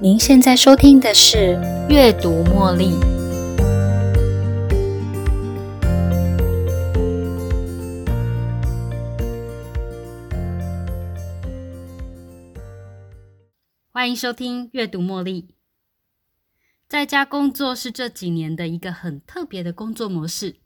[0.00, 1.56] 您现在收听的是
[1.90, 2.84] 《阅读茉莉》。
[13.90, 15.42] 欢迎收听《阅读茉莉》。
[16.88, 20.58] 在家工作是这几年的一个很特别的工作模式，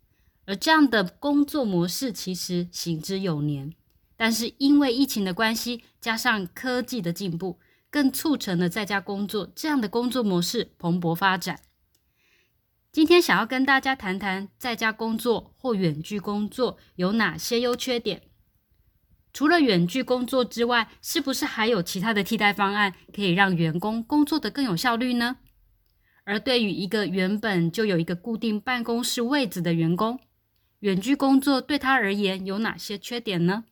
[0.44, 3.72] 而这样的工作模式其实行之有年，
[4.14, 7.58] 但是因为疫情的关系，加上科技的进步。
[7.92, 11.60] 更促成了在家工作这样的工作模式蓬勃发展。
[12.90, 18.22] 今天想要跟大家谈谈在家工作或远距工作有哪些优缺点。
[19.34, 25.36] 除了远距工作之外，是不是还有其他的替代方案可以让员工工作的更有效率呢？
[26.24, 30.18] 而对于一个原本就有一个固定办公室位置的员工，
[30.80, 33.64] 远距工作对他而言有哪些缺点呢？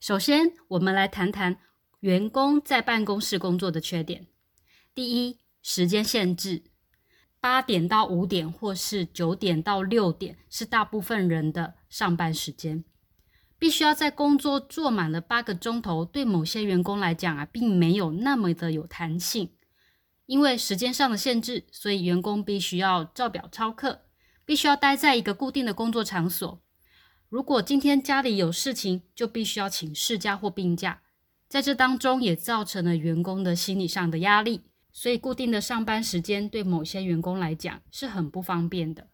[0.00, 1.58] 首先，我们来谈谈。
[2.04, 4.26] 员工在办公室工作的缺点：
[4.94, 6.64] 第一，时间限制，
[7.40, 12.84] 八点到五点或是九点到六点是大部分人的上班时间，
[13.58, 16.04] 必须要在工作做满了八个钟头。
[16.04, 19.54] 对某些员工来讲啊，并没有那么的有弹性，
[20.26, 24.02] 因为时间上的限制，所以员工必须要照表操课，
[24.44, 26.62] 必须要待在一个固定的工作场所。
[27.30, 31.00] 如果今天家里有事情，就必须要请事假或病假。
[31.54, 39.06] 在这当中，也造成了员工的心理上的压力，所以固定的上班时间对某些员工来讲是很不方便的。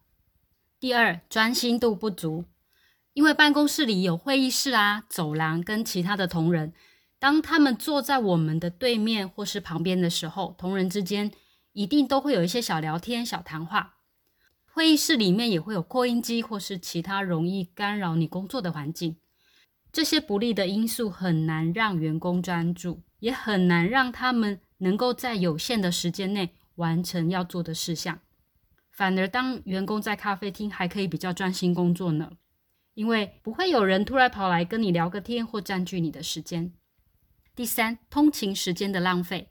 [0.79, 2.47] 第二，专心度不足，
[3.13, 6.73] 因为办公室里有会议室啊、走廊跟其他的同仁，
[7.19, 11.31] 当他们坐在我们的对面或是旁边的时候，同仁之间
[11.75, 13.97] 一定都会有一些小聊天、小谈话。
[14.73, 19.19] 会议室里面也会有扩音机或是其他容易干扰你工作的环境。
[19.93, 28.21] 这些不利的因素很难让员工专注，也很难让他们能够在有限的时间内完成要做的事项。
[28.93, 32.33] 反而，当员工在咖啡厅还可以比较专心工作呢，
[32.95, 36.73] 因为不会有人突然跑来跟你聊个天或占据你的时间。
[37.57, 39.51] 第三，通勤时间的浪费，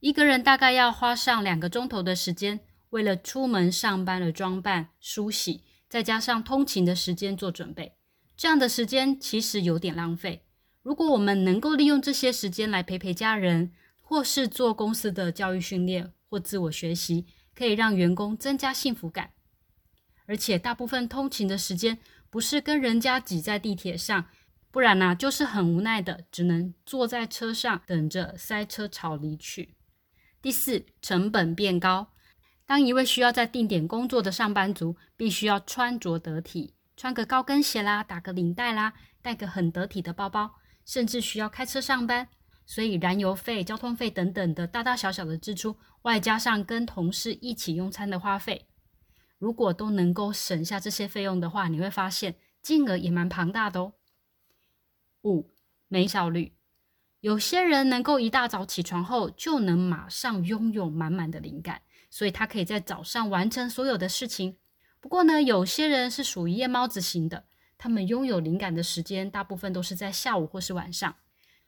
[0.00, 7.96] 一个人大概要花上两个钟头的时间，为了出门上班的装扮、梳洗，再加上通勤的时间做准备。
[8.36, 10.44] 这样的时间其实有点浪费。
[10.82, 19.30] 如果我们能够利用这些时间来陪陪家人，或是做公司的教育训练或自我学习，可以让员工增加幸福感。
[20.26, 21.98] 而且大部分通勤的时间
[22.30, 24.26] 不是跟人家挤在地铁上，
[24.70, 29.74] 不然呢就是很无奈的，只能坐在车上等着塞车潮离去。
[30.40, 32.08] 第四，成本变高。
[32.66, 36.74] 当一位需要在定点工作的上班族，必须要穿着得体。
[37.02, 40.54] 穿个高跟鞋啦，打个领带啦，带个很得体的包包，
[40.84, 42.28] 甚至需要开车上班，
[42.64, 48.68] 所以燃油费、交通费等等的大大小小的支出，外加上跟同事一起用餐的花费，
[49.36, 53.94] 如果都能够省下这些费用的话，你会发现金额也蛮庞大的哦。
[55.24, 55.50] 五
[55.88, 56.54] 没效率，
[57.18, 64.58] 有些人能够一大早起床后就能马上拥有满满的灵感，所以他可以在早上完成所有的事情。
[65.02, 67.46] 不过呢，有些人是属于夜猫子型的，
[67.76, 71.16] 他们拥有灵感的时间大部分都是在下午或是晚上。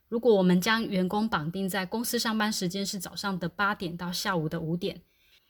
[0.08, 5.02] 如果我们将员工绑定在公司上班时间是早上的八点到下午的五点，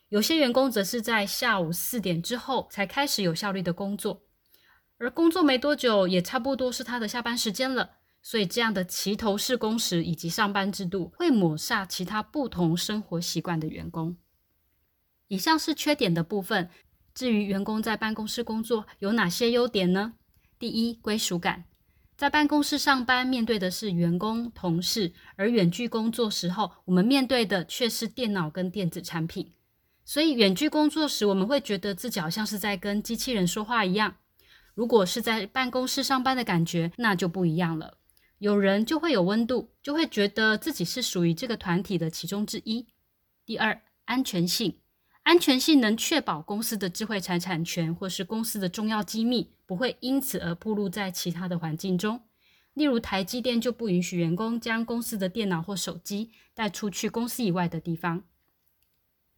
[0.09, 4.23] 有些员工则是在下午四点之后才开始有效率的工作，
[4.97, 7.97] 而工作没多久也差不多是他的下班时间了。
[8.23, 14.17] 所以这样的齐头式工时以及上班制度会抹杀其他不同生活习惯的员工。
[15.28, 16.71] 以上是缺点的部分。
[17.14, 20.14] 至于员工在办公室工作有哪些优点呢？
[20.58, 21.64] 第一，归属感。
[22.16, 29.52] 在办公室上班，面对的是员工、同事；而远距工作时候，我们面对的却是电脑跟电子产品。
[30.04, 34.16] 所以，远距工作时，我们会觉得自己好像是在跟机器人说话一样。
[34.75, 37.98] 如果是在办公室上班的感觉，那就不一样了。
[38.38, 42.87] 有人就会有温度，就会觉得自己是属于这个团体的其中之一。
[43.46, 44.78] 第二，安全性。
[45.25, 52.23] 安全性能确保公司的智慧财产权或是公司的重要机密不会因此而暴露在其他的环境中。
[52.75, 58.25] 例如，台积电就不允许员工将公司的电脑或手机带出去公司以外的地方。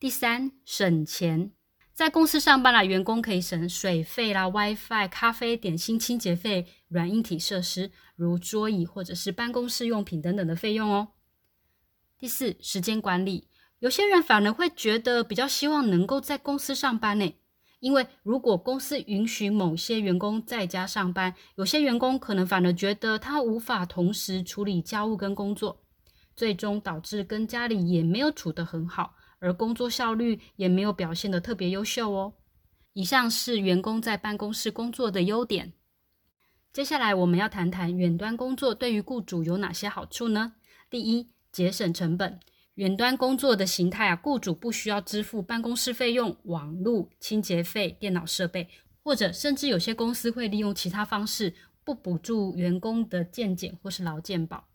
[0.01, 1.53] 第三，省钱，
[1.93, 11.09] 在公司上班啦，员工可以省水费啦、WiFi、咖啡、点心、清洁费、软硬体设施如桌椅或者是办公室用品等等的费用哦。
[12.19, 13.49] 第四，时间管理。
[13.79, 17.35] 有些人反而会觉得比较希望能够在公司上班呢，
[17.81, 25.83] 因为如果公司允许某些员工在家上班，有些员工可能反而觉得他无法同时处理家务跟工作，
[26.35, 32.33] 最终导致跟家里也没有处得很好，而工作效率也没有表现得特别优秀哦。
[32.95, 35.75] 以上是员工在办公室工作的优点。
[36.73, 40.55] 接下来我们要谈谈远端工作对于雇主有哪些好处呢？
[40.89, 42.41] 第一，节省成本。
[42.77, 48.69] 远端工作的形态啊，雇主不需要支付办公室费用、网络、清洁费、电脑设备，
[49.03, 54.69] 或者甚至有些公司会利用其他方式不补助员工的健检或是劳健保。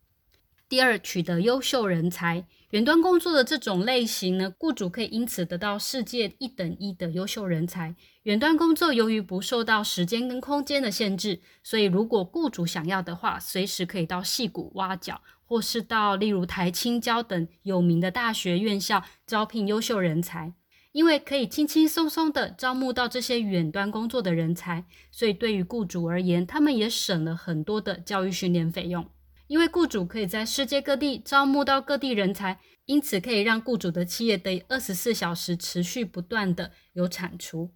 [0.68, 2.46] 第二，取得优秀人才。
[2.72, 7.94] 远端工作的这种类型呢，雇主可以因此得到世界一等一的优秀人才。
[8.24, 15.22] 远端工作由于不受到时间跟空间的限制，所以如果雇主想要的话，随时可以到戏谷挖角，
[15.52, 20.54] 或是到例如台青交等有名的大学院校招聘优秀人才。
[20.94, 29.06] 因为可以轻轻松松的招募到这些远端工作的人才，所以对于雇主而言，他们也省了很多的教育训练费用。
[29.48, 37.72] 因为雇主可以在世界各地招募到各地人才，因此可以让雇主的企业得以二十四小时持续不断的有产出。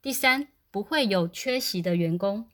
[0.00, 2.48] 第三，不会有缺席的员工，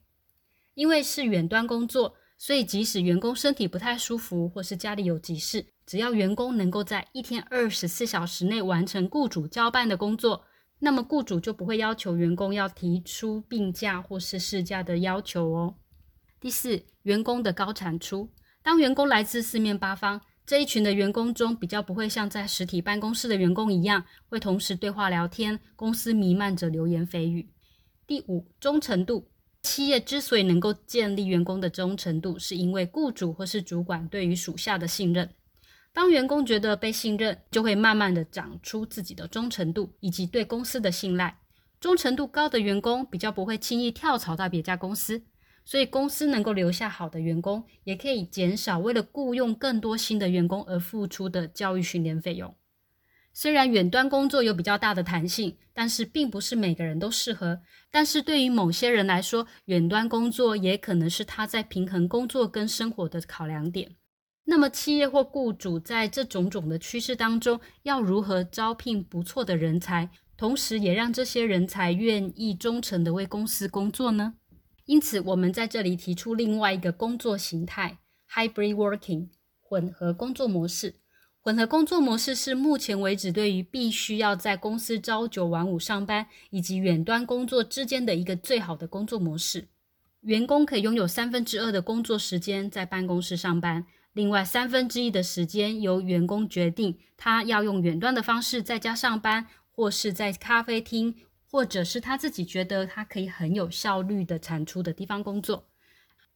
[0.75, 10.45] 因为是远端工作，所以即使员工身体不太舒服或是家里有急事，只要员工能够在一天二十四小时内完成雇主交办的工作，
[10.81, 15.77] 那么雇主就不会要求员工要提出病假或是事假的要求哦。
[16.39, 18.31] 第四，员工的高产出。
[18.63, 27.49] 当员工来自四面八方，这一群的员工中，比较不会像在实体办公室的员工一样，会同时对话聊天，公司弥漫着流言蜚语。
[28.07, 29.29] 第五，忠诚度。
[29.67, 35.29] 企业之所以能够建立员工的忠诚度，是因为雇主或是主管对于属下的信任。
[35.93, 41.41] 当员工觉得被信任，就会慢慢的长出自己的忠诚度以及对公司的信赖。
[41.81, 45.25] 忠诚度高的员工，比较不会轻易跳槽到别家公司。
[45.65, 52.55] 所以公司能够留下好的员工，也可以减少为了雇佣更多新的员工而付出的教育训练费用。
[53.39, 57.61] 虽然远端工作有比较大的弹性，但是并不是每个人都适合。
[57.91, 63.95] 但是对于某些人来说，远端工作也可能是他在平衡工作跟生活的考量点。
[64.45, 74.37] 那么企业或雇主在这种种的趋势当中，要如何招聘不错的人才，同时也让这些人才愿意忠诚的为公司工作呢？
[74.87, 77.99] 因此，我们在这里提出另外一个工作形态
[78.33, 79.29] ——hybrid working（
[79.61, 80.95] 混合工作模式）。
[81.47, 89.69] 混合工作模式是目前为止对于必须要在公司朝九晚五上班以及远端工作之间的一个最好的工作模式。
[90.23, 101.15] 员工可以拥有三分之二的工作时间在办公室上班，另外三分之一的时间由员工决定他要用远端的方式在家上班，或是在咖啡厅。
[101.49, 105.69] 或者是他自己觉得他可以很有效率的产出的地方工作，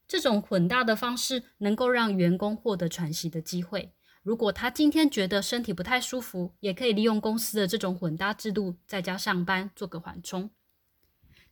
[0.07, 3.93] 这种混搭的方式能够让员工获得喘息的机会。
[4.23, 10.51] 如果他今天觉得身体不太舒服，也可以利用公司的这种混搭制度在家上班做个缓冲。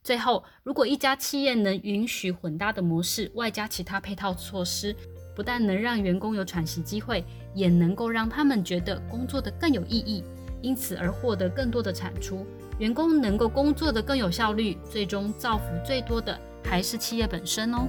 [0.04, 4.94] 最后，如果一家企业能允许混搭的模式，外加其他配套措施，
[5.34, 7.24] 不但能让员工有喘息机会，
[7.54, 10.22] 也能够让他们觉得工作的更有意义，
[10.60, 12.46] 因此而获得更多的产出。
[12.78, 17.88] 员工能够工作的更有效率，最终造福最多的还是企业本身哦。